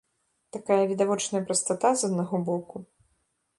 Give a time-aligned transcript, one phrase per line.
[0.55, 2.85] Такая відавочная прастата з аднаго боку.